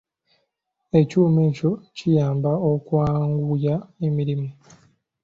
Ekyuma 0.99 1.39
ekyo 1.49 1.71
kiyamba 1.95 2.51
okwanguya 2.71 3.75
emirimu. 4.05 4.49